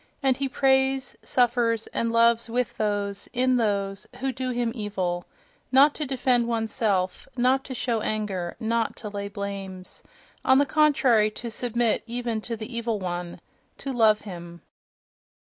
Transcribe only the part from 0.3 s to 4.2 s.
he prays, suffers and loves with those, in those,